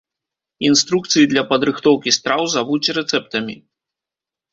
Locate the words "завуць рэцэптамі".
2.55-3.55